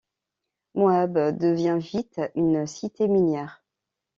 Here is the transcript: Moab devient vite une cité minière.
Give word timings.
Moab 0.73 1.37
devient 1.37 1.77
vite 1.79 2.19
une 2.33 2.65
cité 2.65 3.07
minière. 3.07 3.63